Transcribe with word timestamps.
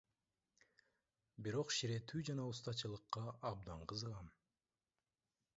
Бирок 1.47 1.75
ширетүү 1.75 2.23
жана 2.31 2.47
устачылыкка 2.53 3.27
абдан 3.53 3.87
кызыгам. 3.93 4.37